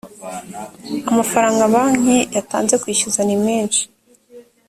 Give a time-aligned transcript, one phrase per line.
[1.09, 3.81] amafaranga banki yatanze mu kwishyuza ni menshi